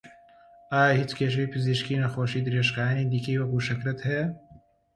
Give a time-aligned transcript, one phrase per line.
[0.71, 4.25] ئایا هیچ کێشەی پزیشکی نەخۆشی درێژخایەنی دیکەی وەکوو شەکرەت هەیە؟